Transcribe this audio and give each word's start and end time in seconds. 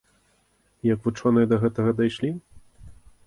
Як 0.93 0.99
вучоныя 1.09 1.49
да 1.53 1.59
гэтага 1.63 1.91
дайшлі? 2.01 2.29